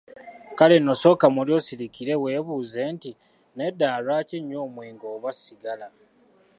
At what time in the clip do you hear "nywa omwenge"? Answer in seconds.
4.45-5.05